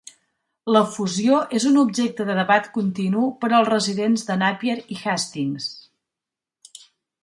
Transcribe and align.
La 0.75 0.79
fusió 0.95 1.41
és 1.59 1.67
un 1.73 1.77
objecte 1.83 2.27
de 2.31 2.39
debat 2.41 2.71
continu 2.79 3.29
per 3.45 3.53
als 3.61 3.71
residents 3.75 4.29
de 4.33 4.41
Napier 4.47 4.81
i 4.99 5.03
Hastings. 5.07 5.73